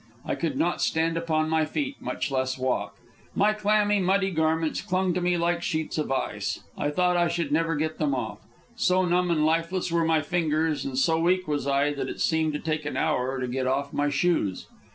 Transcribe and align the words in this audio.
I 0.25 0.33
could 0.33 0.57
not 0.57 0.81
stand 0.81 1.15
upon 1.15 1.47
my 1.47 1.63
feet, 1.63 1.97
much 2.01 2.31
less 2.31 2.57
walk. 2.57 2.97
My 3.35 3.53
clammy, 3.53 3.99
muddy, 3.99 4.31
garments 4.31 4.81
clung 4.81 5.13
to 5.13 5.21
me 5.21 5.37
like 5.37 5.61
sheets 5.61 5.95
of 5.99 6.11
ice. 6.11 6.61
I 6.75 6.89
thought 6.89 7.17
I 7.17 7.27
should 7.27 7.51
never 7.51 7.75
get 7.75 7.99
them 7.99 8.15
off. 8.15 8.39
So 8.75 9.05
numb 9.05 9.29
and 9.29 9.45
lifeless 9.45 9.91
were 9.91 10.03
my 10.03 10.23
fingers, 10.23 10.85
and 10.85 10.97
so 10.97 11.19
weak 11.19 11.47
was 11.47 11.67
I, 11.67 11.93
that 11.93 12.09
it 12.09 12.19
seemed 12.19 12.53
to 12.53 12.59
take 12.59 12.83
an 12.87 12.97
hour 12.97 13.39
to 13.39 13.47
get 13.47 13.67
off 13.67 13.93
my 13.93 14.09
shoes. 14.09 14.65